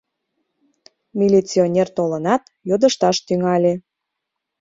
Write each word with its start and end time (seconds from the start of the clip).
Милиционер 1.19 1.87
толынат, 1.97 2.43
йодышташ 2.69 3.17
тӱҥале. 3.27 3.73